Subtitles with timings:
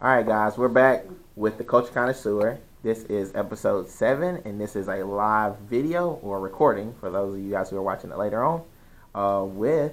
[0.00, 1.04] All right, guys, we're back
[1.36, 2.58] with the Culture Connoisseur.
[2.82, 7.40] This is episode seven, and this is a live video or recording for those of
[7.40, 8.62] you guys who are watching it later on
[9.14, 9.92] uh, with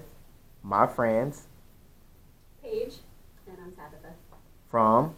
[0.62, 1.44] my friends
[2.62, 2.96] Paige.
[3.47, 4.13] And I'm Tabitha.
[4.70, 5.16] from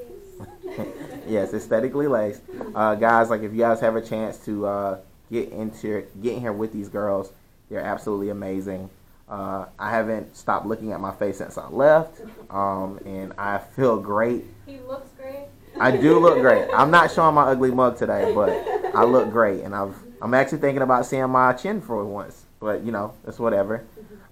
[0.78, 1.28] Laced.
[1.28, 2.42] yes, aesthetically laced.
[2.74, 5.00] Uh, guys, like if you guys have a chance to uh,
[5.32, 7.32] get into get in here with these girls,
[7.70, 8.90] they're absolutely amazing.
[9.28, 12.22] Uh, I haven't stopped looking at my face since I left,
[12.52, 14.46] um, and I feel great.
[14.66, 15.46] he looks great.
[15.80, 16.70] I do look great.
[16.74, 18.50] I'm not showing my ugly mug today, but
[18.96, 22.84] I look great, and I've I'm actually thinking about seeing my chin for once, but
[22.84, 23.84] you know it's whatever.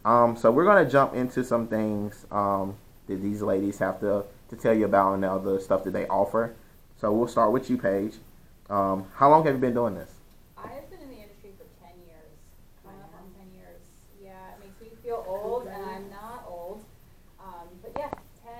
[0.05, 2.75] Um, so we're gonna jump into some things um,
[3.07, 6.07] that these ladies have to to tell you about and now the stuff that they
[6.07, 6.53] offer.
[7.01, 8.13] So we'll start with you, Paige.
[8.69, 10.11] Um, how long have you been doing this?
[10.57, 12.31] I've been in the industry for 10 years.
[12.83, 13.81] Coming up on 10 years.
[14.23, 16.83] Yeah, it makes me feel old, and I'm not old.
[17.43, 18.09] Um, but yeah,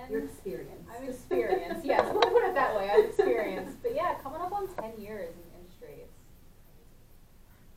[0.04, 0.12] 10.
[0.12, 0.84] Your experience.
[0.92, 1.86] I'm experienced.
[1.86, 2.90] yes, we'll put it that way.
[2.92, 3.82] I'm experienced.
[3.82, 6.04] But yeah, coming up on 10 years in the industry.
[6.04, 6.20] It's,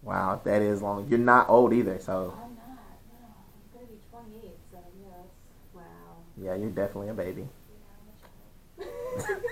[0.06, 1.08] Wow, that is long.
[1.10, 2.94] You're not old either, so I'm not.
[3.10, 3.26] No,
[3.74, 5.26] I'm to be 28, so yeah,
[5.74, 5.82] Wow.
[6.38, 7.42] yeah, you're definitely a baby.
[7.42, 9.42] yeah, I'm a child.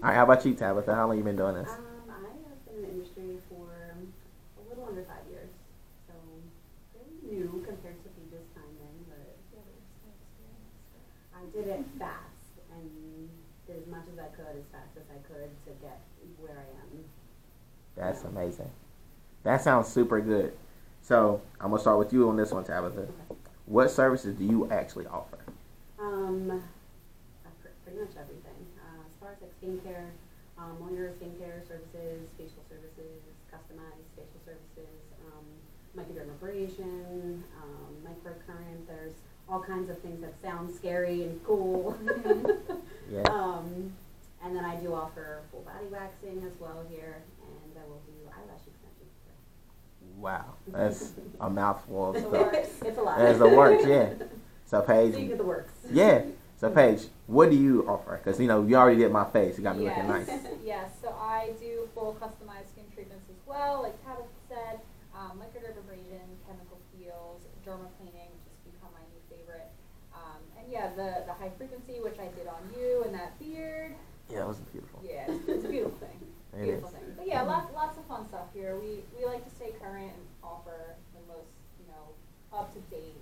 [0.00, 0.94] All right, how about you, Tabitha?
[0.94, 1.68] How long you been doing this?
[1.74, 5.50] Um, I have been in the industry for a little under five years,
[6.06, 6.14] so
[6.94, 9.26] very new compared to Paige's time then, but
[11.34, 13.28] I did it fast and
[13.66, 15.98] did as much as I could, as fast as I could to get
[16.38, 17.02] where I am.
[17.96, 18.70] That's amazing.
[19.48, 20.52] That sounds super good.
[21.00, 23.08] So I'm gonna start with you on this one, Tabitha.
[23.64, 25.38] What services do you actually offer?
[25.98, 26.62] Um,
[27.82, 28.60] pretty much everything.
[28.76, 30.10] Uh, as far as like skincare,
[30.58, 35.00] um, all your skincare services, facial services, customized facial services,
[35.32, 35.46] um,
[35.96, 38.86] microdermabrasion, um, microcurrent.
[38.86, 39.14] There's
[39.48, 41.96] all kinds of things that sound scary and cool.
[43.10, 43.22] Yeah.
[43.22, 43.94] um,
[44.44, 48.28] and then I do offer full body waxing as well here, and I will do
[48.28, 48.88] eyelash extensions.
[50.18, 52.88] Wow, that's a mouthful of It's a stuff.
[52.88, 53.18] It's a lot.
[53.18, 54.14] That's the works, yeah.
[54.66, 55.72] So So you Paige, the works.
[55.92, 56.22] yeah.
[56.56, 58.18] So Paige, what do you offer?
[58.18, 59.58] Because you know you already did my face.
[59.58, 59.96] You got me yes.
[59.96, 60.52] looking nice.
[60.64, 64.80] yes, so I do full customized skin treatments as well, like Tabitha said,
[65.14, 69.70] um, microdermabrasion, chemical peels, derma cleaning, which has become my new favorite.
[70.12, 73.94] Um, and yeah, the, the high frequency, which I did on you, and that beard.
[74.28, 75.00] Yeah, it was beautiful.
[75.06, 76.18] Yeah, it's, it's a beautiful thing.
[76.58, 76.94] It beautiful is.
[76.94, 77.14] thing.
[77.16, 77.72] But yeah, lots,
[78.18, 78.76] lots of fun stuff here.
[78.76, 81.48] We, we like to stay current and offer the most,
[81.78, 83.14] you know, up to date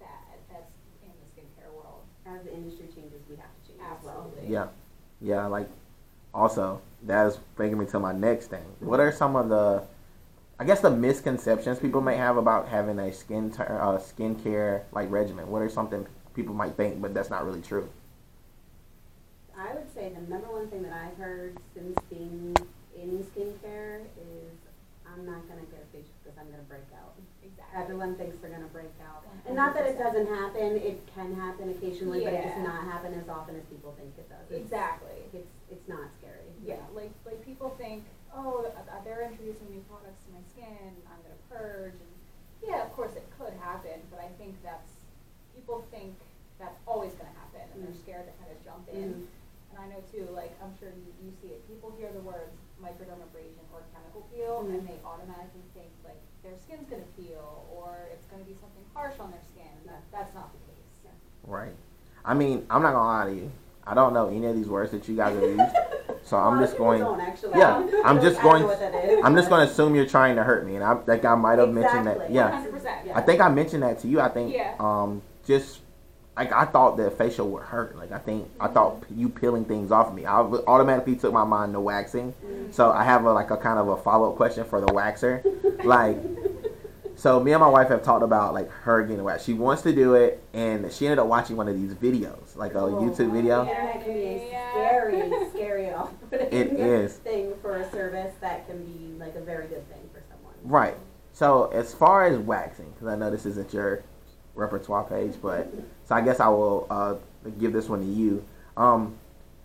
[0.00, 2.02] that that's in the skincare world.
[2.26, 4.26] As the industry changes, we have to change as well.
[4.26, 4.52] Absolutely.
[4.52, 4.66] Yeah,
[5.20, 5.46] yeah.
[5.46, 5.68] Like
[6.32, 8.64] also that is bringing me to my next thing.
[8.80, 9.82] What are some of the,
[10.58, 15.10] I guess the misconceptions people may have about having a skin ter- uh, skincare like
[15.10, 15.48] regimen?
[15.48, 17.88] What are something people might think, but that's not really true?
[19.56, 22.56] I would say the number one thing that I've heard since being
[23.10, 24.56] in skincare is
[25.04, 27.12] I'm not gonna get a facial because I'm gonna break out.
[27.44, 27.76] Exactly.
[27.76, 30.80] Everyone thinks they're gonna break out, and not that it doesn't happen.
[30.80, 32.64] It can happen occasionally, but it does Yeah.
[32.64, 34.48] not happen as often as people think it does.
[34.50, 35.28] It's, Exactly.
[35.32, 36.48] It's it's not scary.
[36.64, 38.04] Yeah, like like people think,
[38.34, 40.96] oh, uh, they're introducing new products to my skin.
[41.06, 42.14] I'm gonna purge, and
[42.64, 44.90] yeah, of course it could happen, but I think that's
[45.54, 46.16] people think
[46.58, 48.02] that's always gonna happen, and they're Mm.
[48.02, 49.14] scared to kind of jump in.
[49.14, 49.26] Mm.
[49.70, 51.66] And I know too, like I'm sure you, you see it.
[51.68, 54.74] People hear the words microdermabrasion or chemical peel, Mhm.
[54.78, 59.16] and they automatically think like their skin's gonna peel or it's gonna be something harsh
[59.18, 59.72] on their skin.
[59.80, 60.70] And that, that's not the case.
[61.46, 61.74] Right.
[62.24, 63.50] I mean, I'm not gonna lie to you.
[63.86, 65.76] I don't know any of these words that you guys have used,
[66.24, 67.00] so I'm just going.
[67.54, 68.64] Yeah, I'm just going-.
[69.22, 71.58] I'm just going to assume you're trying to hurt me, and I like I might
[71.58, 72.30] have mentioned that.
[72.30, 72.82] Yeah, 100%.
[73.04, 73.12] Yeah.
[73.14, 74.22] I think I mentioned that to you.
[74.22, 74.72] I think Yeah.
[74.80, 75.80] um just
[76.36, 77.96] like I thought that facial would hurt.
[77.96, 80.26] Like I think I thought you peeling things off of me.
[80.26, 82.34] I automatically took my mind to waxing.
[82.70, 85.42] So I have a, like a kind of a follow up question for the waxer.
[85.84, 86.16] like,
[87.16, 89.46] so me and my wife have talked about like her getting waxed.
[89.46, 92.74] She wants to do it, and she ended up watching one of these videos, like
[92.74, 93.64] a Oh, YouTube video.
[93.64, 94.70] The internet can be a Yeah.
[94.72, 97.14] scary, scary off-putting It is.
[97.18, 100.54] thing for a service that can be like a very good thing for someone.
[100.64, 100.96] Right.
[101.32, 104.02] So as far as waxing, because I know this isn't your
[104.54, 105.72] repertoire Paige, but
[106.04, 107.14] so I guess I will uh,
[107.58, 108.44] give this one to you.
[108.76, 109.16] Um,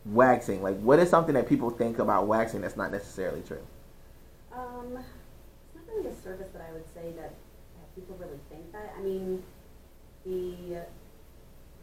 [0.06, 3.62] waxing, like, what is something that people think about waxing that's not necessarily true?
[4.54, 8.72] Um, it's not really a service that I would say that, that people really think
[8.72, 8.94] that.
[8.98, 9.44] I mean,
[10.26, 10.80] the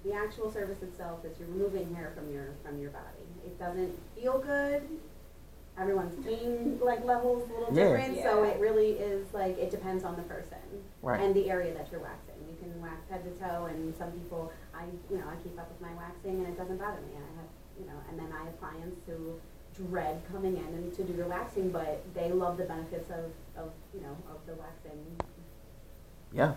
[0.05, 3.27] the actual service itself is you're removing hair from your from your body.
[3.45, 4.83] It doesn't feel good.
[5.79, 7.97] Everyone's pain like levels a little Yeah.
[7.97, 10.59] different, so it really is like it depends on the person
[11.03, 11.21] Right.
[11.21, 12.35] and the area that you're waxing.
[12.49, 15.69] You can wax head to toe, and some people I, you know, I keep up
[15.71, 17.15] with my waxing and it doesn't bother me.
[17.17, 17.51] And I have,
[17.81, 19.41] you know, and then I have clients who
[19.89, 23.25] dread coming in and to do their waxing, but they love the benefits of,
[23.57, 25.05] of, you know, of the waxing.
[26.33, 26.55] Yeah,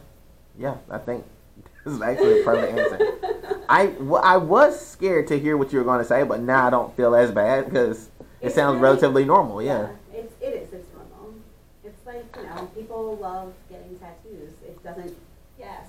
[0.58, 0.76] yeah.
[0.90, 1.26] I think
[1.86, 3.60] this is actually a perfect answer.
[3.70, 6.68] I, w- I was scared to hear what you were going to say, but now
[6.68, 8.10] I don't feel as bad because
[8.42, 9.62] it sounds really- relatively normal.
[9.62, 9.90] Yeah.
[10.14, 11.36] It's, it is, it's normal.
[11.84, 14.52] It's like, you know, people love getting tattoos.
[14.66, 15.16] It doesn't.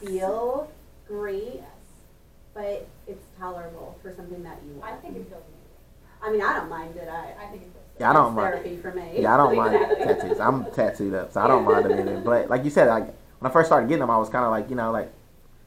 [0.00, 0.70] Feel
[1.08, 1.64] great, Yes.
[2.54, 4.92] but it's tolerable for something that you want.
[4.92, 5.56] I think it feels amazing.
[6.22, 7.08] I mean, I don't mind it.
[7.08, 7.74] I, I think it feels.
[7.98, 8.54] Yeah, I don't it's mind.
[8.54, 9.20] therapy for me.
[9.22, 10.40] Yeah, I don't mind tattoos.
[10.40, 12.20] I'm tattooed up, so I don't mind them either.
[12.20, 13.06] But like you said, like
[13.40, 15.12] when I first started getting them, I was kind of like, you know, like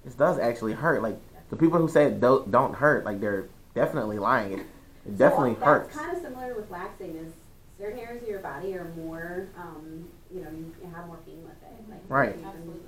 [0.05, 1.01] this does actually hurt.
[1.03, 1.17] Like
[1.49, 3.45] the people who say it don't don't hurt, like they're
[3.75, 4.53] definitely lying.
[4.53, 4.65] It,
[5.05, 5.93] it definitely so hurts.
[5.95, 7.15] That's kind of similar with waxing.
[7.17, 7.33] Is
[7.79, 11.53] certain areas of your body are more, um, you know, you have more pain with
[11.61, 11.89] it.
[11.89, 12.35] Like Right.
[12.35, 12.82] you can- Absolutely.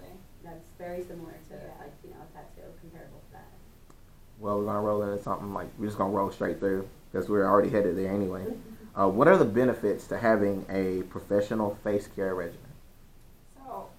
[0.78, 1.72] That's very similar to Yeah.
[1.80, 3.48] like you know a tattoo comparable to that.
[4.40, 7.46] Well, we're gonna roll into something like we're just gonna roll straight through because we're
[7.48, 8.58] already headed there anyway.
[8.96, 12.72] Uh, what are the benefits to having a professional face care regimen?
[13.60, 13.92] So,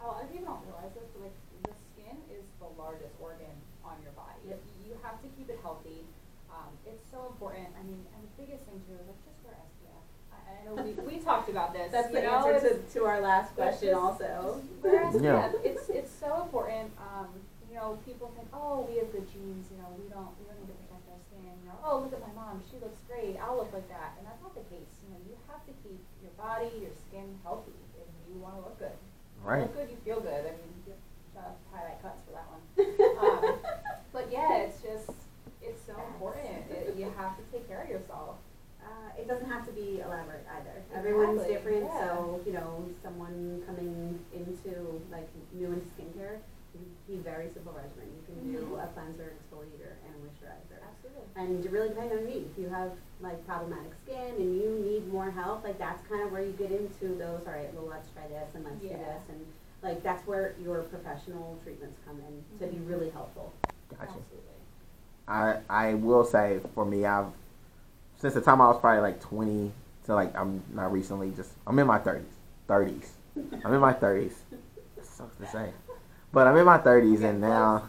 [0.00, 1.34] a lot of people don't realize this, but like
[1.66, 3.50] the skin is the largest organ
[3.82, 4.38] on your body.
[4.46, 4.62] Yep.
[4.86, 6.06] You have to keep it healthy.
[6.46, 7.74] Um, it's so important.
[7.74, 10.06] I mean, and the biggest thing too is like just wear SPF.
[10.50, 11.92] I, I know we, we talked about this.
[11.92, 14.60] That's the know, answer to, to our last question just- also.
[14.82, 15.52] just wear Yeah.
[15.64, 16.90] It's it's so important.
[16.98, 17.28] Um,
[17.70, 19.70] you know, people think, oh, we have good genes.
[19.70, 21.46] You know, we don't we don't need to protect our skin.
[21.62, 22.62] You know, oh, look at my mom.
[22.66, 23.38] She looks great.
[23.38, 24.18] I'll look like that.
[24.18, 24.90] And that's not the case.
[25.06, 28.62] You know, you have to keep your body, your skin healthy if you want to
[28.66, 28.98] look good.
[28.98, 29.62] You Right.
[29.62, 30.42] look good, you feel good.
[30.44, 30.92] I mean, you
[31.38, 32.60] have tie-dye cuts for that one.
[32.76, 33.58] Um,
[34.12, 35.10] but yeah, it's just
[35.62, 36.66] it's so important.
[36.70, 38.29] It, you have to take care of yourself.
[39.20, 40.82] It doesn't have to be elaborate either.
[40.96, 42.08] Everyone's Exactly, different, yeah.
[42.08, 46.38] so you know, someone coming into like new into skincare,
[46.72, 48.08] you can be very simple regimen.
[48.16, 48.84] You can do Mhm.
[48.84, 50.78] a cleanser, exfoliator, and a moisturizer.
[50.88, 51.24] Absolutely.
[51.36, 52.50] And it really depends on your needs.
[52.52, 56.32] If you have like problematic skin and you need more help, like that's kind of
[56.32, 57.42] where you get into those.
[57.46, 58.96] All right, well let's try this and let's do Yeah.
[58.96, 59.44] this, and
[59.82, 62.88] like that's where your professional treatments come in to be Mhm.
[62.88, 63.52] really helpful.
[63.90, 64.02] Gotcha.
[64.02, 64.56] Absolutely.
[65.28, 67.32] I I will say for me, I've
[68.20, 69.72] since the time I was probably like 20
[70.04, 72.22] to like I'm not recently just I'm in my 30s,
[72.68, 73.06] 30s.
[73.64, 74.32] I'm in my 30s.
[74.52, 75.70] It sucks to say,
[76.32, 77.88] but I'm in my 30s and now,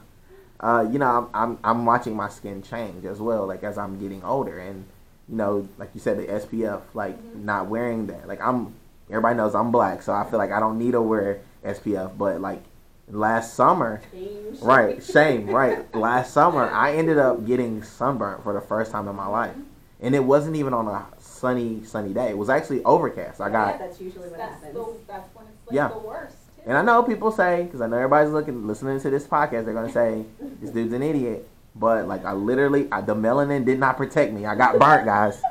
[0.59, 3.45] uh, you know, I'm, I'm I'm watching my skin change as well.
[3.45, 4.85] Like as I'm getting older, and
[5.27, 7.43] you know, like you said, the SPF, like Mhm.
[7.43, 8.27] not wearing that.
[8.27, 8.73] Like I'm
[9.09, 12.17] everybody knows I'm black, so I feel like I don't need to wear SPF.
[12.17, 12.63] But like
[13.09, 14.61] last summer, Change.
[14.61, 15.93] Right, shame, right.
[15.95, 19.55] Last summer, I ended up getting sunburnt for the first time in my life.
[20.01, 22.29] And it wasn't even on a sunny, sunny day.
[22.29, 23.39] It was actually overcast.
[23.39, 24.73] I got yeah, got, that's usually what That's happens.
[24.73, 25.87] the that's when it's like Yeah.
[25.89, 26.35] the worst.
[26.55, 26.61] Too.
[26.65, 29.73] and I know people say, because I know everybody's looking, listening to this podcast, they're
[29.73, 30.25] going to say,
[30.61, 31.47] this dude's an idiot.
[31.75, 34.45] But, like, I literally, I, the melanin did not protect me.
[34.45, 35.41] I got burnt, guys.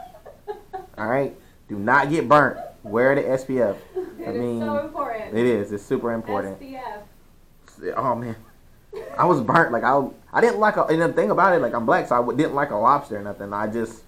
[0.99, 1.35] All right?
[1.69, 2.59] Do not get burnt.
[2.83, 3.77] Wear the SPF.
[4.19, 5.35] It I is mean, so important.
[5.39, 5.73] It is.
[5.73, 6.61] It's super important.
[6.61, 7.03] SPF.
[7.97, 8.37] Oh man,
[9.17, 9.73] I was burnt.
[9.73, 10.77] Like I, I didn't like.
[10.77, 12.77] A, and the thing about it, like I'm black, so I w- didn't like a
[12.77, 13.53] lobster or nothing.
[13.55, 14.03] I just,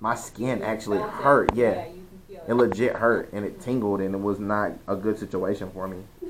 [0.00, 1.54] my skin actually hurt.
[1.54, 4.96] Yeah, you can feel it legit hurt, and it tingled, and it was not a
[4.96, 6.02] good situation for me.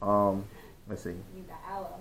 [0.00, 0.44] Um,
[0.88, 1.10] let's see.
[1.10, 1.98] You need that aloe.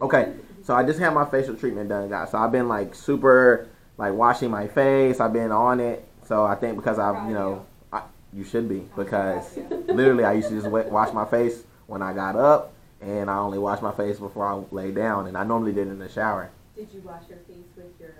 [0.00, 2.30] Okay, so I just had my facial treatment done, guys.
[2.30, 3.68] So I've been like super,
[3.98, 5.18] like washing my face.
[5.18, 6.06] I've been on it.
[6.22, 7.98] So I think because I've, you know, you.
[7.98, 9.94] I, you should be because proud of you.
[9.94, 13.58] literally I used to just wash my face when I got up, and I only
[13.58, 16.50] wash my face before I lay down, and I normally did it in the shower.
[16.76, 18.14] Did you wash your face with your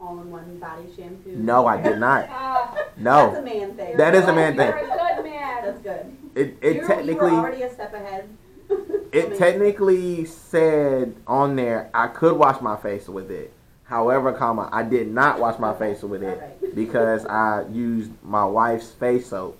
[0.00, 1.32] all-in-one body shampoo?
[1.34, 2.28] No, I did not.
[2.38, 3.96] Ah, That's a No, man thing.
[3.96, 4.68] That is a man thing.
[4.68, 5.62] You're a good man.
[5.64, 6.16] That's good.
[6.34, 8.28] it it you, you technically were already a step ahead.
[9.12, 13.52] it technically said on there I could wash my face with it.
[13.84, 16.74] However, comma I did not wash my face with it Alright.
[16.74, 19.58] because I used my wife's face soap,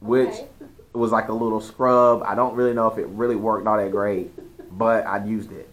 [0.00, 0.46] which Okay.
[0.94, 2.22] was like a little scrub.
[2.24, 4.32] I don't really know if it really worked all that great,
[4.78, 5.69] but I used it Okay.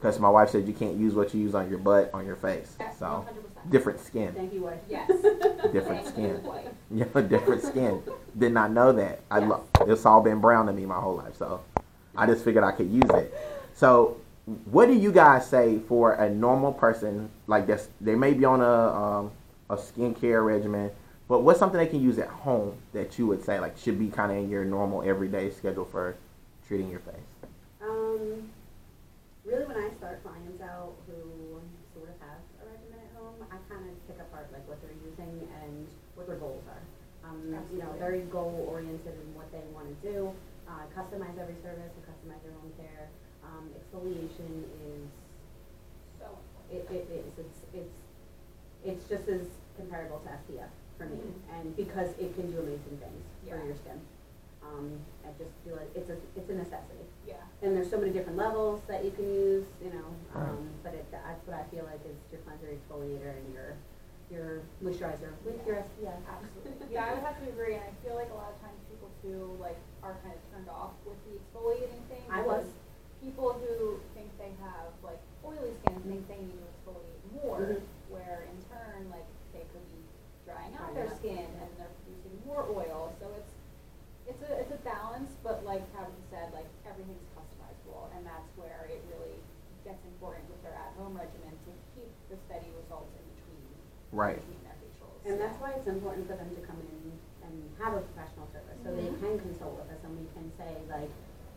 [0.00, 2.36] Because my wife said you can't use what you use on your butt on your
[2.36, 2.76] face.
[2.98, 3.26] So
[3.66, 3.70] 100%.
[3.70, 4.78] different skin, Thank you, wife.
[4.88, 5.08] Yes.
[5.72, 6.40] different Thank skin.
[6.90, 7.06] you.
[7.14, 8.02] Yeah, different skin.
[8.38, 9.20] Did not know that.
[9.30, 9.48] I Yes.
[9.50, 11.60] lo- it's all been brown to me my whole life, so
[12.16, 13.34] I just figured I could use it.
[13.74, 14.16] So,
[14.70, 17.88] what do you guys say for a normal person like this?
[18.00, 18.64] They may be on a
[18.94, 19.30] um,
[19.68, 20.90] a skincare regimen,
[21.28, 24.08] but what's something they can use at home that you would say like should be
[24.08, 26.16] kind of in your normal everyday schedule for
[26.66, 27.50] treating your face?
[27.82, 28.50] Um,
[29.50, 31.58] really, when I start clients out who
[31.94, 34.94] sort of have a regimen at home, I kind of pick apart like what they're
[35.02, 36.82] using and what their goals are.
[37.26, 40.30] Um, you know, very goal oriented in what they want to do.
[40.70, 43.10] Uh, customize every service and customize their home care.
[43.44, 45.02] Um, exfoliation is
[46.20, 46.26] So
[46.70, 47.96] it, it is, it's, it's,
[48.84, 49.42] it's just as
[49.76, 51.18] comparable to SPF for me,
[51.52, 54.00] and because it can do amazing things for your skin.
[54.70, 57.02] Um, I just feel like it's a, it's a necessity.
[57.26, 57.34] Yeah.
[57.62, 61.04] And there's so many different levels that you can use, you know, um, but it,
[61.10, 63.74] that's what I feel like is your cleanser, exfoliator, and your,
[64.30, 66.16] your moisturizer with your SPF.
[66.24, 66.86] Absolutely.
[66.94, 69.10] Yeah, I would have to agree, and I feel like a lot of times people
[69.22, 72.22] too, like, are kind of turned off with the exfoliating thing.
[72.30, 72.62] I was.
[72.64, 72.74] because
[73.20, 77.82] People who think they have, like, oily skin think they need to exfoliate more, Mhm.
[78.08, 80.00] where in turn, like, they could be
[80.48, 81.60] drying out Drying their out, skin yeah.
[81.68, 83.52] and they're producing more oil, so it's,
[84.24, 84.56] it's a,
[85.22, 89.36] it's but like Tabitha said, like, everything's customizable, and that's where it really
[89.84, 93.64] gets important with their at-home regimen to keep the steady results in between,
[94.12, 94.36] Right.
[94.40, 95.16] between their facials.
[95.24, 97.16] And that's why it's important for them to come in
[97.48, 99.20] and have a professional service, so they Mhm.
[99.20, 101.10] can consult with us and we can say like,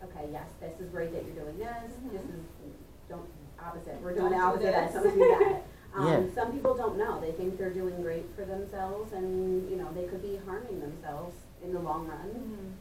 [0.08, 2.40] okay, yes, this is great that you're doing this, this Mhm.
[2.40, 2.74] is,
[3.08, 3.28] don't,
[3.60, 5.02] opposite, we're doing the Don't do opposite, that, this.
[5.02, 5.62] don't do that.
[5.94, 6.16] Yeah.
[6.16, 9.92] Um, some people don't know, they think they're doing great for themselves and, you know,
[9.92, 12.28] they could be harming themselves in the long run.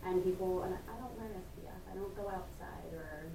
[0.04, 0.10] Mhm.
[0.10, 3.26] And people, and I don't wear SPF, I don't go outside or,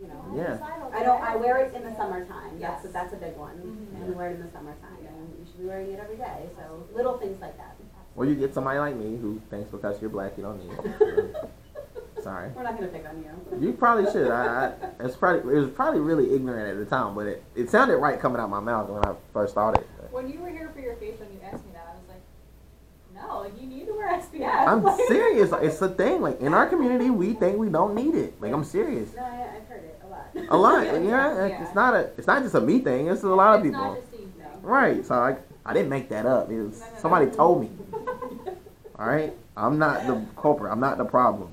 [0.00, 0.20] you know.
[0.34, 0.58] Yeah.
[0.92, 2.84] I don't, I wear it in the summertime, Yes.
[2.92, 3.96] that's a big one, Mhm.
[4.00, 5.10] and we wear it in the summertime, Yeah.
[5.10, 7.76] and you should be wearing it every day, so little things like that.
[8.14, 10.70] Or you get somebody like me who thinks because you're black you don't need
[11.00, 11.36] it.
[12.22, 12.50] Sorry.
[12.54, 13.66] We're not gonna pick on you.
[13.66, 14.30] You probably should.
[14.30, 17.70] I, I it's probably it was probably really ignorant at the time, but it, it
[17.70, 19.86] sounded right coming out my mouth when I first thought it.
[20.10, 23.21] When you were here for your facial and you asked me that, I was like,
[23.40, 24.66] no, you need to wear SPF.
[24.68, 25.50] I'm Like- serious.
[25.60, 26.22] It's a thing.
[26.22, 28.40] Like in our community, we think we don't need it.
[28.40, 29.14] Like I'm serious.
[29.14, 30.48] No, I, I've heard it a lot.
[30.50, 30.84] A lot.
[30.86, 31.46] Yeah, Yeah.
[31.46, 31.62] yeah.
[31.64, 32.10] It's not a.
[32.18, 33.08] It's not just a me thing.
[33.08, 33.84] It's a lot of It's people.
[33.84, 34.68] not just Steve, no.
[34.68, 35.04] Right.
[35.04, 36.50] So I I didn't make that up.
[36.50, 36.98] It was No, no, no.
[37.00, 37.70] somebody told me.
[38.98, 39.32] All right.
[39.56, 40.72] I'm not the culprit.
[40.72, 41.50] I'm not the problem.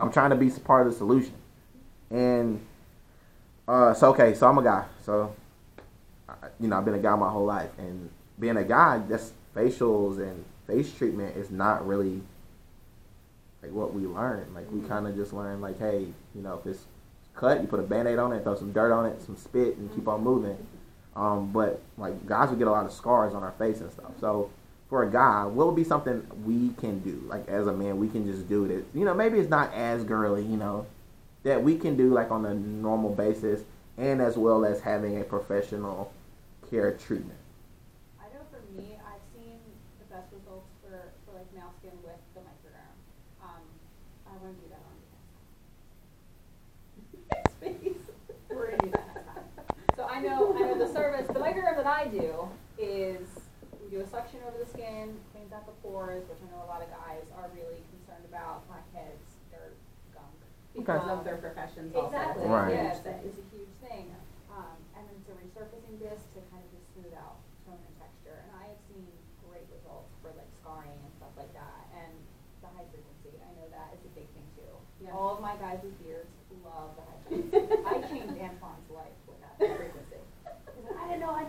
[0.00, 1.34] I'm trying to be part of the solution.
[2.10, 2.60] And
[3.68, 4.84] uh, so okay, so I'm a guy.
[5.04, 5.34] So
[6.60, 10.18] you know, I've been a guy my whole life, and being a guy, that's facials
[10.18, 12.22] and face treatment is not really
[13.62, 14.52] like what we learn.
[14.54, 16.84] Like we kind of just learn like, hey, you know, if it's
[17.34, 19.92] cut, you put a band-aid on it, throw some dirt on it, some spit, and
[19.94, 20.56] keep on moving.
[21.16, 24.12] Um, but like guys would get a lot of scars on our face and stuff.
[24.20, 24.50] So
[24.88, 27.22] for a guy, would be something we can do?
[27.26, 28.84] Like as a man, we can just do it.
[28.94, 30.86] You know, maybe it's not as girly, you know,
[31.42, 33.62] that we can do like on a normal basis,
[33.96, 36.12] and as well as having a professional
[36.70, 37.38] care treatment.
[38.20, 39.58] I know for me, I've seen
[39.98, 42.94] the best results for, for like male skin with the microderm.
[43.42, 43.62] Um,
[44.26, 44.94] I wanna do that on
[47.50, 47.98] Space.
[48.48, 49.44] We're gonna do that next time.
[49.96, 52.46] So I know, I know the service, the microderm that I do
[52.78, 53.26] is,
[53.82, 56.70] we do a suction over the skin, cleans out the pores, which I know a
[56.70, 59.74] lot of guys are really concerned about, blackheads, dirt,
[60.14, 60.30] gunk.
[60.70, 62.14] Because Um, of their professions also.
[62.14, 62.70] Exactly, It's a Right.
[62.70, 64.06] yeah, huge it's a, a huge thing.
[64.54, 67.94] Um, and then it's a resurfacing disc to kind of just smooth out tone and
[67.98, 68.38] texture.
[68.46, 69.02] And I have seen
[69.50, 71.90] great results for like scarring and stuff like that.
[71.90, 72.14] And
[72.62, 74.70] the high frequency, I know that is a big thing too.
[75.02, 75.10] Yeah.
[75.10, 76.30] All of my guys with beards
[76.62, 77.82] love the high frequency.
[77.82, 80.22] I changed Antoine's life with that high frequency.
[80.78, 81.44] He's like, I didn't know I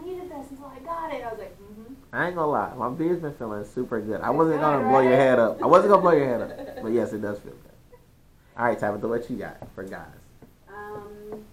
[0.70, 1.24] needed I got it.
[1.24, 1.94] I was like, mm-hmm.
[2.14, 4.22] I ain't gonna lie, my beard's been feeling super good.
[4.22, 5.62] I wasn't gonna blow your head up.
[5.62, 8.00] I wasn't gonna blow your head up, but yes, it does feel good.
[8.58, 10.08] All right, Tabitha, what you got for guys?
[10.72, 11.44] Um,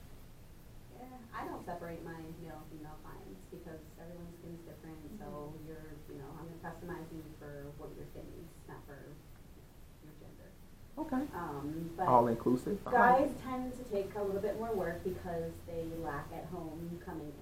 [0.95, 6.23] yeah, I don't separate my male female clients because everyone's skin's different, so you're, you
[6.23, 9.02] know, I'm gonna customize you for what your skin needs, not for
[10.07, 10.49] your gender.
[10.95, 11.26] Okay.
[11.35, 12.07] Um, but.
[12.07, 12.78] All inclusive.
[12.87, 13.42] I like Guys it.
[13.42, 17.41] tend to take a little bit more work because they lack at home coming in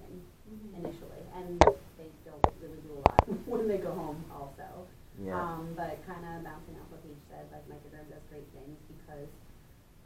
[0.75, 1.63] Initially, and
[1.97, 4.87] they don't really do a lot when they go home also.
[5.21, 5.35] Yeah.
[5.37, 9.27] Um, but kind of bouncing off what Paige said, like Microderm does great things because,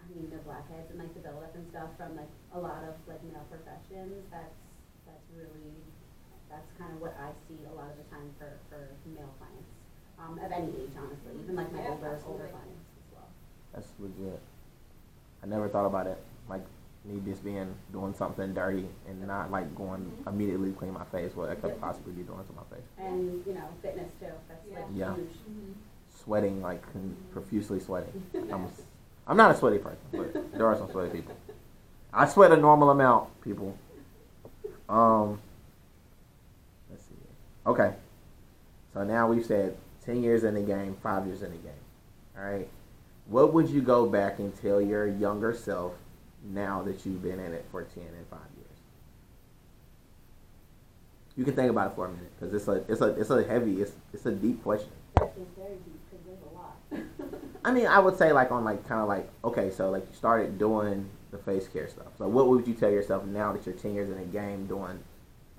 [0.02, 2.96] I mean, the blackheads and like the buildup and stuff from like a lot of
[3.08, 4.26] like male professions.
[4.32, 4.58] That's
[5.06, 5.78] that's really
[6.50, 9.70] that's kind of what I see a lot of the time for for male clients
[10.18, 13.30] um, of any age, honestly, even like my Yeah, older older clients as well.
[13.74, 14.42] That's legit.
[15.44, 16.18] I never thought about it
[16.50, 16.66] like
[17.06, 20.28] me just being doing something dirty and not like going Mhm.
[20.28, 21.36] immediately clean my face.
[21.36, 22.86] What I could possibly be doing to my face.
[22.98, 24.26] And you know, fitness too.
[24.48, 25.14] That's like Yeah.
[25.16, 25.30] huge.
[25.30, 25.72] Mm-hmm.
[26.10, 28.24] Sweating like con- profusely sweating.
[28.52, 28.84] I'm, s-
[29.28, 31.36] I'm not a sweaty person, but there are some sweaty people.
[32.14, 33.78] I sweat a normal amount, people.
[34.90, 35.40] Um.
[36.90, 37.16] Let's see.
[37.68, 37.94] Okay.
[38.94, 41.72] So now we've said ten years in the game, five years in the game.
[42.38, 42.68] All right.
[43.28, 45.94] What would you go back and tell your younger self
[46.54, 48.80] now that you've been in it for ten and five years?
[51.38, 53.44] You can think about it for a minute because it's a it's a it's a
[53.44, 54.90] heavy it's it's a deep question.
[55.16, 57.42] That is very deep because there's a lot.
[57.66, 60.16] I mean, I would say like on like kind of like okay, so like you
[60.16, 62.08] started doing the face care stuff.
[62.18, 65.00] So what would you tell yourself now that you're ten years in the game doing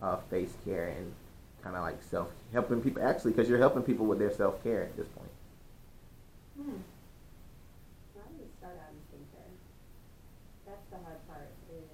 [0.01, 1.13] uh, face care and
[1.67, 4.83] kind of like self helping people actually because you're helping people with their self care
[4.83, 5.35] at this point.
[6.55, 6.79] Hmm.
[8.15, 9.51] Well, I would start out in skincare.
[10.63, 11.85] That's the hard part is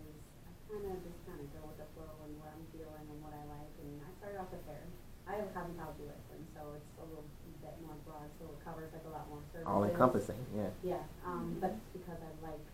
[0.44, 3.18] I kind of just kind of go with the flow and what I'm feeling and
[3.24, 3.72] what I like.
[3.80, 4.84] And I started off with hair.
[5.24, 7.24] I have a cosmetology license, so it's a little
[7.64, 9.70] bit more broad, so it covers like a lot more services.
[9.70, 10.68] All encompassing, yeah.
[10.84, 12.66] Yeah, um, but because I like,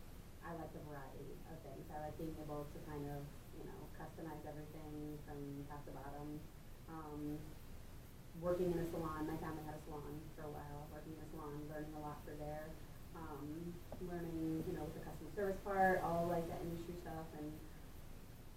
[0.42, 1.86] I like the variety of things.
[1.92, 3.20] I like being able to kind of,
[3.60, 6.40] you know, customize everything from top to bottom.
[6.88, 7.36] Um,
[8.40, 11.28] working in a salon, my family had a salon for a while, working in a
[11.34, 12.70] salon, learning a lot for there.
[13.16, 13.74] Um,
[14.06, 17.50] learning, you know, the customer service part, all like that industry stuff, and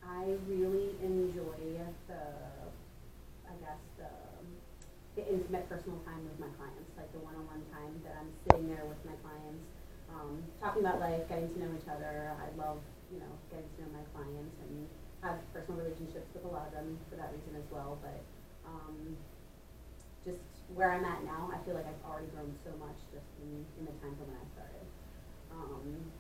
[0.06, 2.22] I really enjoy the,
[3.50, 4.12] I guess, the,
[5.16, 8.86] the intimate personal time with my clients, like the one-on-one time that I'm sitting there
[8.86, 9.66] with my clients,
[10.14, 12.36] um, talking about life, getting to know each other.
[12.38, 14.86] I love, you know, getting to know my clients and
[15.24, 17.98] have personal relationships with a lot of them for that reason as well.
[18.02, 18.20] But
[18.66, 19.18] um,
[20.76, 23.86] where I'm at now, I feel like I've already grown so much just in, in
[23.86, 24.86] the time from when I started.
[25.52, 26.12] Um,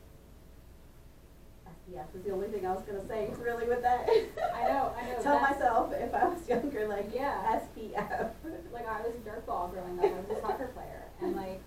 [1.67, 4.08] SPF was the only thing I was gonna say really with that.
[4.10, 7.60] I know, I know, Tell that's- myself if I was younger, like Yeah.
[7.63, 8.31] SPF.
[8.74, 10.05] Like I was a dirtball growing up.
[10.05, 11.62] I was a soccer player, and like,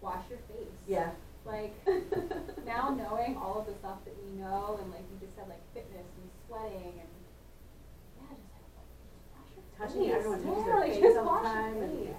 [0.00, 0.72] wash your face.
[0.86, 1.10] Yeah.
[1.44, 1.74] Like
[2.66, 5.62] now knowing all of the stuff that we know, and like you just said, like
[5.74, 7.12] fitness and sweating, and
[8.18, 10.12] yeah, just like just wash your Touching face.
[10.14, 12.16] everyone touches yeah, their like, face just all the wash your time and face.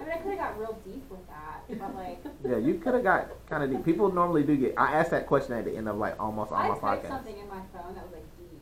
[0.00, 2.20] I mean, I could have got real deep with that, but like.
[2.48, 3.84] Yeah, you could have got kind of deep.
[3.84, 4.74] People normally do get.
[4.76, 7.08] I asked that question at the end of like almost all I my typed podcasts.
[7.08, 8.60] something in my phone that was like deep,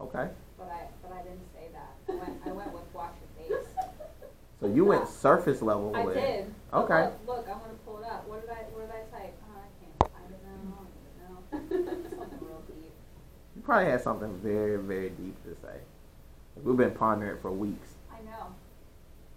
[0.00, 1.92] Okay, but I but I didn't say that.
[2.08, 3.66] I went I went with wash your face.
[4.60, 6.14] so you went surface level I with.
[6.14, 6.54] did.
[6.70, 7.04] But Okay.
[7.04, 8.26] Look, look, I'm gonna pull it up.
[8.26, 9.34] What did I what did I type?
[9.48, 10.84] Oh, I can't find it now.
[11.52, 12.08] I don't even know.
[12.18, 12.92] Something real deep.
[13.56, 15.76] You probably had something very, very deep to say.
[16.62, 17.94] We've been pondering it for weeks.
[18.12, 18.46] I know.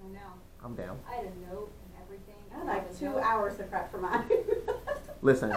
[0.03, 0.19] I know.
[0.63, 0.99] I'm down.
[1.09, 2.35] I had a note and everything.
[2.53, 3.21] I had like two note.
[3.23, 4.29] hours to prep for mine.
[5.21, 5.55] Listen,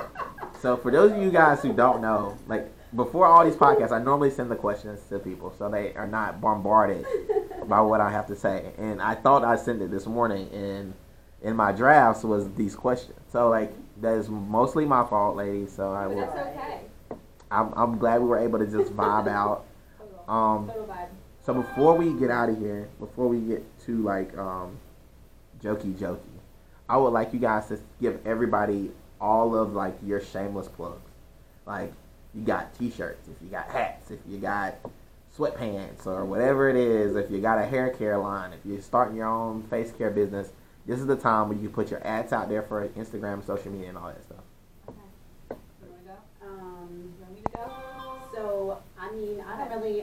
[0.61, 4.03] so for those of you guys who don't know, like before all these podcasts, I
[4.03, 7.05] normally send the questions to people so they are not bombarded
[7.67, 8.73] by what I have to say.
[8.79, 10.95] And I thought I sent it this morning, and
[11.43, 13.19] in my drafts was these questions.
[13.31, 15.73] So like that is mostly my fault, ladies.
[15.73, 16.21] So I But will.
[16.21, 16.81] that's okay.
[17.51, 19.65] I'm, I'm glad we were able to just vibe out.
[20.29, 21.09] Um, Total vibe.
[21.49, 24.77] So before we get out of here, before we get to like um,
[25.65, 26.19] jokey jokey,
[26.91, 31.01] I would like you guys to give everybody all of like your shameless plugs.
[31.65, 31.91] Like
[32.35, 34.75] you got t-shirts, if you got hats, if you got
[35.39, 39.17] sweatpants or whatever it is, if you got a hair care line, if you're starting
[39.17, 40.51] your own face care business,
[40.85, 43.89] this is the time where you put your ads out there for Instagram, social media,
[43.89, 44.45] and all that stuff.
[46.43, 47.99] Um, You want me to go?
[48.35, 50.03] so, I mean, I don't really,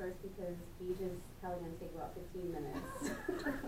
[0.00, 1.12] first because Beach is
[1.44, 3.12] probably gonna take about fifteen minutes.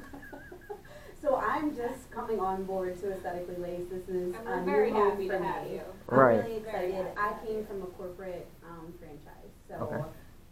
[1.22, 3.90] So I'm just coming on board to Aesthetically Laced.
[3.90, 5.74] This is And a we're new very home happy for to have me.
[5.74, 5.82] you.
[6.08, 6.42] I'm Right.
[6.44, 7.06] really Very excited.
[7.14, 10.02] happy I came from a corporate um, franchise, so Okay.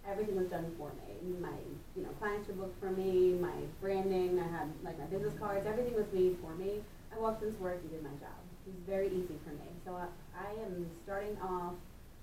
[0.09, 1.35] everything was done for me.
[1.41, 1.51] My,
[1.97, 3.35] you know, clients were booked for me.
[3.41, 5.67] My branding, I had like my business cards.
[5.67, 6.83] Everything was made for me.
[7.13, 8.39] I walked into work and did my job.
[8.65, 9.67] It was very easy for me.
[9.85, 10.07] So I,
[10.39, 11.75] I am starting off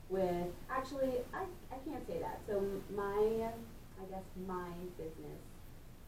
[0.09, 2.39] with actually, I, I can't say that.
[2.47, 2.63] So
[2.95, 3.49] my,
[3.99, 5.41] I guess my business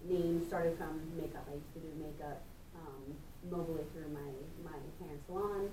[0.08, 1.46] name started from makeup.
[1.50, 2.42] I used to do makeup
[2.76, 3.04] um,
[3.52, 4.30] mobily through my,
[4.64, 5.70] my parents' salon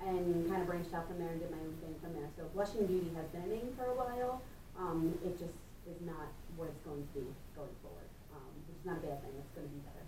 [0.00, 2.28] and kind of branched out from there and did my own thing from there.
[2.36, 4.40] So Blushing Beauty has been a name for a while.
[4.78, 5.56] Um, it just
[5.88, 9.20] is not what it's going to be going forward, um, which is not a bad
[9.24, 9.32] thing.
[9.36, 10.04] It's going to be better.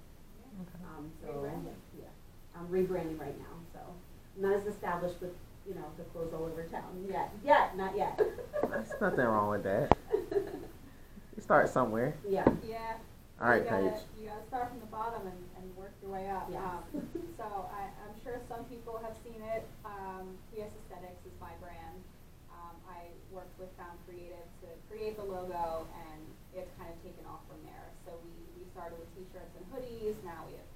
[0.85, 1.81] Um, so Rebranding.
[1.97, 2.13] yeah,
[2.57, 3.57] I'm rebranding right now.
[3.73, 5.33] So I'm not as established with
[5.69, 7.31] you know the clothes all over town yet.
[7.45, 8.21] Yet, not yet.
[8.69, 9.97] There's nothing wrong with that.
[11.35, 12.13] You start somewhere.
[12.29, 12.45] yeah.
[12.61, 13.01] Yeah.
[13.41, 14.05] All right, you gotta, Paige.
[14.21, 16.47] You gotta start from the bottom and, and work your way up.
[16.53, 16.61] Yes.
[16.61, 17.09] Um,
[17.41, 19.65] so I, I'm sure some people have seen it.
[19.83, 21.99] Um, PS Aesthetics is my brand.
[22.53, 26.21] Um, I worked with Found Creative to create the logo, and
[26.53, 27.89] it's kind of taken off from there.
[28.05, 30.21] So we, we started with t-shirts and hoodies.
[30.23, 30.69] Now we have.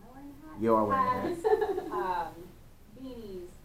[0.00, 0.56] Am wearing a hat?
[0.64, 1.28] You are wearing a hat.
[1.28, 1.44] Hats,
[1.92, 2.43] um, beanies,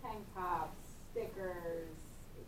[0.09, 0.81] tank tops,
[1.13, 1.93] stickers,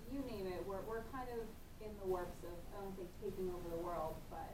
[0.09, 0.65] you name it.
[0.65, 1.45] We're, we're kind of
[1.85, 4.49] in the works of, I don't think taking over the world, but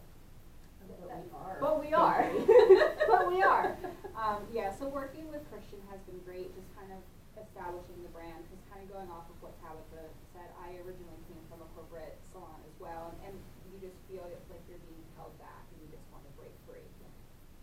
[0.84, 1.58] But we are.
[1.64, 2.24] but we are.
[3.12, 3.76] but we are.
[4.16, 7.00] Um, yeah, so working with Christian has been great, just kind of
[7.40, 10.04] establishing the brand, because kind of going off of what Tabitha
[10.36, 14.26] said, I originally came from a corporate salon as well, and, and you just feel
[14.28, 16.84] like you're being held back, and you just want to break free.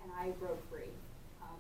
[0.04, 0.92] And I broke free,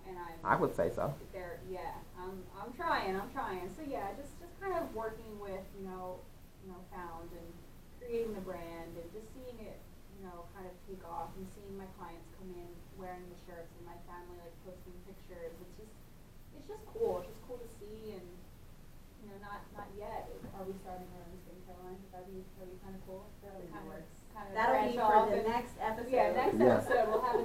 [0.08, 1.14] and I'm I would say so.
[1.32, 1.60] there.
[1.70, 3.16] Yeah, I'm I'm trying.
[3.16, 3.68] I'm trying.
[3.76, 6.20] So yeah, just just kind of working with, you know,
[6.64, 7.48] you know, Found and
[8.00, 9.78] creating the brand and just seeing it,
[10.16, 12.68] you know, kind of take off and seeing my clients come in
[13.00, 15.52] wearing the shirts and my family like posting pictures.
[15.56, 15.94] It's just,
[16.56, 17.24] it's just cool.
[17.24, 18.26] It's just cool to see and,
[19.24, 20.28] you know, not, not yet.
[20.56, 21.96] Are we starting our own skincare line?
[22.12, 23.24] That'd be, that'd be kind of cool.
[23.40, 24.14] That'll That'd be kind of, works.
[24.36, 26.12] kind of That'll be branch for the next episode.
[26.12, 26.76] Yeah, next Yeah.
[26.76, 27.03] episode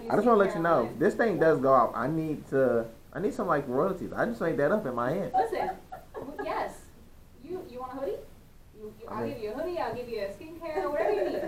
[0.09, 1.93] I just want to let you know, this thing does go out.
[1.95, 2.85] I need to.
[3.13, 4.13] I need some like royalties.
[4.13, 5.31] I just made that up in my head.
[5.33, 5.69] Listen,
[6.43, 6.73] yes,
[7.43, 8.21] you you want a hoodie?
[8.77, 9.77] You, you, I I'll give you a hoodie.
[9.77, 11.41] I'll give you a skincare, whatever you need.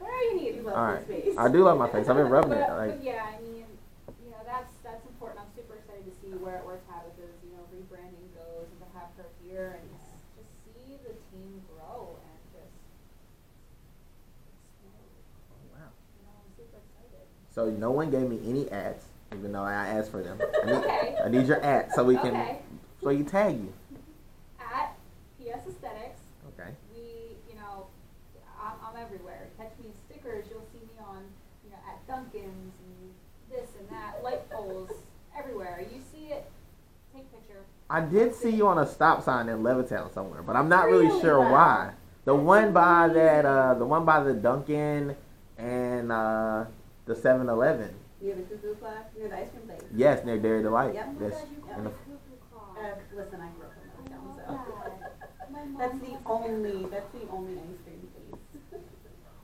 [0.00, 0.56] Whatever you need.
[0.56, 1.38] You love All this right.
[1.38, 2.08] I do love my face.
[2.08, 2.72] I've been rubbing but, it.
[2.72, 3.68] Like, but yeah, I mean,
[4.24, 5.40] you know, that's that's important.
[5.40, 9.12] I'm super excited to see where where Tabitha's you know rebranding goes and to have
[9.20, 12.72] her here and just, just see the team grow and just
[14.48, 15.76] explode.
[15.76, 15.92] wow.
[15.92, 17.28] You know, I'm super excited.
[17.54, 20.38] So no one gave me any ads, even though I asked for them.
[20.62, 21.16] I need, Okay.
[21.24, 22.58] I need your ad so we can Okay.
[23.02, 23.72] so you tag you.
[24.58, 24.96] At
[25.38, 26.70] PS Aesthetics, Okay.
[26.92, 27.86] we, you know,
[28.60, 29.46] I'm, I'm everywhere.
[29.56, 30.46] Catch me in stickers.
[30.50, 31.22] You'll see me on,
[31.64, 32.42] you know, at Dunkin's
[32.74, 33.12] and
[33.50, 34.90] this and that, light poles,
[35.38, 35.84] everywhere.
[35.94, 36.50] You see it,
[37.14, 37.60] take picture.
[37.88, 41.06] I did see you on a stop sign in Levittown somewhere, but I'm not really
[41.06, 41.20] Really?
[41.20, 41.52] sure Wow.
[41.52, 41.90] why.
[42.24, 45.14] The one by that, uh, the one by the Dunkin'
[45.58, 46.64] and uh,
[47.06, 47.94] the 7-Eleven.
[48.20, 49.82] Near the cuckoo clock, near the ice cream place.
[49.94, 50.94] Yes, near Dairy Delight.
[50.94, 51.08] Yep.
[51.08, 52.78] Oh That's God, you in the, cuckoo clock.
[52.80, 53.72] Uh, listen, I grew up
[54.06, 54.42] in I Levittown, so.
[54.48, 55.50] that.
[55.52, 58.80] My That's the only, that's the only ice cream place.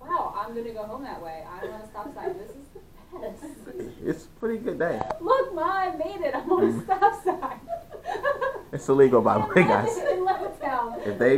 [0.01, 1.45] Wow, I'm gonna go home that way.
[1.47, 2.35] I'm on a stop sign.
[2.39, 2.81] This is the
[3.19, 3.99] best.
[4.05, 5.01] it's a pretty good day.
[5.21, 6.35] Look, Ma, I made it.
[6.35, 7.61] I'm on a stop sign.
[8.73, 9.95] It's illegal, by the way, guys.
[9.99, 11.07] In Levittown.
[11.07, 11.37] If they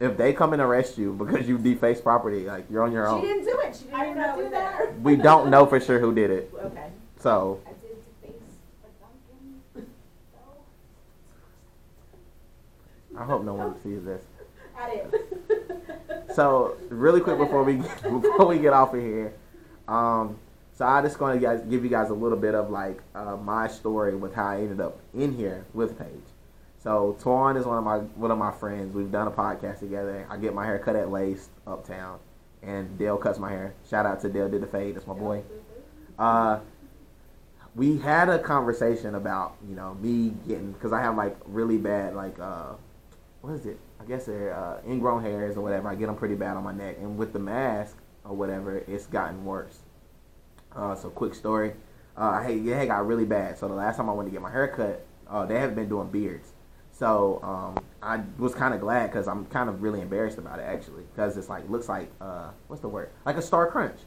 [0.00, 3.20] if they come and arrest you because you defaced property, like you're on your own.
[3.20, 4.78] She didn't do it, she didn't I did know not do that.
[4.78, 4.92] there.
[5.02, 6.52] We don't know for sure who did it.
[6.64, 6.90] Okay.
[7.20, 8.40] So I did face
[8.84, 9.86] a Dunkin'.
[13.18, 14.22] I hope no one sees this.
[14.78, 16.34] At it.
[16.34, 19.32] So really quick before we before we get off of here,
[19.86, 20.36] um,
[20.76, 23.68] so I just going to give you guys a little bit of like uh, my
[23.68, 26.08] story with how I ended up in here with Paige.
[26.84, 28.94] So Twan is one of my one of my friends.
[28.94, 30.26] We've done a podcast together.
[30.28, 32.18] I get my hair cut at Lace Uptown,
[32.62, 33.74] and Dale cuts my hair.
[33.88, 34.94] Shout out to Dale did the fade.
[34.94, 35.42] That's my boy.
[36.18, 36.60] Uh,
[37.74, 42.14] we had a conversation about you know me getting because I have like really bad
[42.14, 42.74] like uh,
[43.40, 43.78] what is it?
[43.98, 45.88] I guess they're uh, ingrown hairs or whatever.
[45.88, 49.06] I get them pretty bad on my neck, and with the mask or whatever, it's
[49.06, 49.78] gotten worse.
[50.76, 51.72] Uh, so quick story.
[52.14, 53.56] Uh, hey, yeah, it got really bad.
[53.56, 55.88] So the last time I went to get my hair cut, uh, they haven't been
[55.88, 56.52] doing beards.
[56.94, 60.62] So um, I was kind of glad because I'm kind of really embarrassed about it
[60.62, 63.10] actually because it's like looks like uh, what's the word?
[63.26, 63.98] Like a star crunch,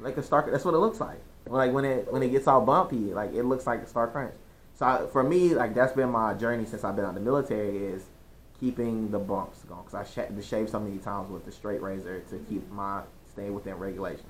[0.00, 0.48] like a star.
[0.50, 1.20] That's what it looks like.
[1.46, 4.32] Like when it when it gets all bumpy, like it looks like a star crunch.
[4.74, 7.76] So I, for me, like that's been my journey since I've been out the military
[7.76, 8.06] is
[8.58, 12.20] keeping the bumps going because I sh- shave so many times with the straight razor
[12.30, 14.24] to keep my stay within regulations.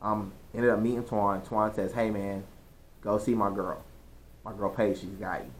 [0.00, 1.46] Um, ended up meeting Twan.
[1.46, 2.44] Twan says, "Hey man,
[3.02, 3.82] go see my girl.
[4.46, 5.50] My girl Paige, she's got you."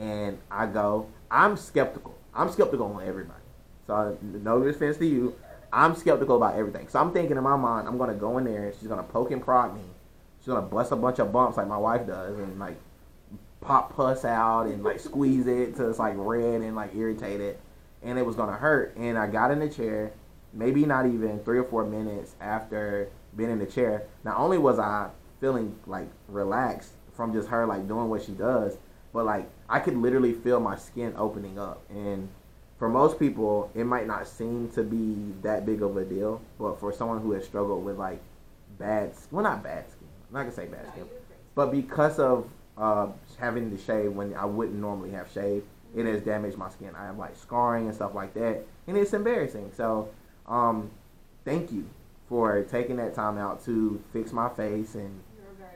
[0.00, 1.06] And I go.
[1.30, 2.16] I'm skeptical.
[2.34, 3.42] I'm skeptical on everybody.
[3.86, 5.34] So no offense to you.
[5.72, 6.88] I'm skeptical about everything.
[6.88, 8.72] So I'm thinking in my mind, I'm gonna go in there.
[8.78, 9.82] She's gonna poke and prod me.
[10.38, 12.78] She's gonna bust a bunch of bumps like my wife does, and like
[13.60, 17.58] pop pus out and like squeeze it till it's like red and like irritated,
[18.02, 18.96] and it was gonna hurt.
[18.96, 20.12] And I got in the chair,
[20.52, 24.04] maybe not even three or four minutes after being in the chair.
[24.24, 25.10] Not only was I
[25.40, 28.78] feeling like relaxed from just her like doing what she does,
[29.12, 31.80] but like I could literally feel my skin opening up.
[31.88, 32.28] And
[32.78, 36.80] for most people, it might not seem to be that big of a deal, but
[36.80, 38.20] for someone who has struggled with like
[38.78, 41.06] bad, well not bad skin, I'm not gonna say bad skin,
[41.54, 46.22] but because of uh, having to shave when I wouldn't normally have shaved, it has
[46.22, 46.90] damaged my skin.
[46.96, 49.70] I have like scarring and stuff like that, and it's embarrassing.
[49.76, 50.08] So,
[50.48, 50.90] um,
[51.44, 51.86] thank you
[52.28, 55.20] for taking that time out to fix my face and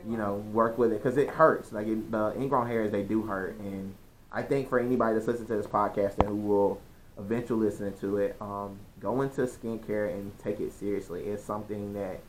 [0.07, 1.71] you know work with it because it hurts.
[1.71, 3.93] Like it, the ingrown hairs, they do hurt, and
[4.31, 6.81] I think for anybody that's listening to this podcast and who will
[7.17, 11.23] eventually listen to it, um, go into skincare and take it seriously.
[11.23, 12.19] It's something that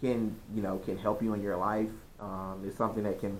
[0.00, 1.90] can you know can help you in your life.
[2.20, 3.38] Um, it's something that can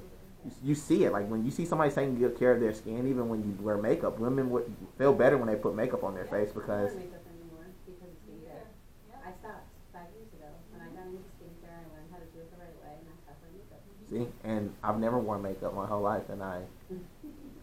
[0.64, 3.06] you see it like when you see somebody taking good care of their skin.
[3.08, 6.26] Even when you wear makeup, women would feel better when they put makeup on their
[6.26, 8.66] face because of skincare.
[9.08, 9.16] Yeah.
[9.26, 10.48] I stopped five years ago.
[10.70, 13.06] When I got into skincare, I learned how to do it the right way, and
[13.08, 13.82] I stopped wearing makeup.
[14.12, 16.60] See, and I've never worn makeup my whole life, and I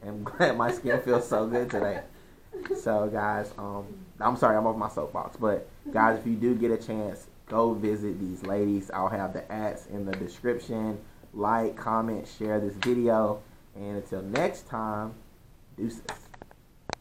[0.05, 2.01] am glad my skin feels so good today.
[2.81, 3.85] So guys, um,
[4.19, 7.73] I'm sorry I'm off my soapbox, but guys, if you do get a chance, go
[7.73, 8.89] visit these ladies.
[8.91, 10.99] I'll have the ads in the description.
[11.33, 13.41] Like, comment, share this video,
[13.75, 15.13] and until next time,
[15.77, 16.01] deuces.